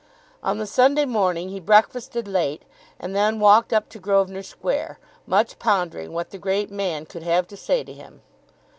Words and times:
On 0.41 0.57
the 0.57 0.65
Sunday 0.65 1.05
morning 1.05 1.49
he 1.49 1.59
breakfasted 1.59 2.27
late 2.27 2.63
and 2.99 3.15
then 3.15 3.39
walked 3.39 3.71
up 3.71 3.87
to 3.89 3.99
Grosvenor 3.99 4.41
Square, 4.41 4.97
much 5.27 5.59
pondering 5.59 6.11
what 6.11 6.31
the 6.31 6.39
great 6.39 6.71
man 6.71 7.05
could 7.05 7.21
have 7.21 7.45
to 7.49 7.55
say 7.55 7.83
to 7.83 7.93
him. 7.93 8.23